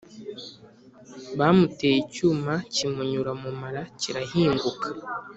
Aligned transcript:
Bamuteye 1.37 1.95
icyuma 2.03 2.53
kimunyura 2.73 3.31
mumara 3.41 3.81
kirahinguka 3.99 4.87